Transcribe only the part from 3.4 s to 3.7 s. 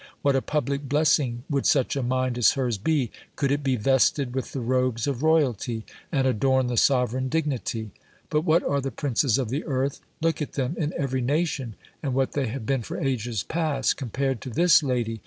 it